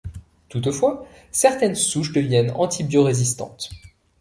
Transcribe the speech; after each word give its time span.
Toutefois 0.49 1.05
certaines 1.31 1.75
souches 1.75 2.11
deviennent 2.11 2.49
antibiorésistantes. 2.55 3.69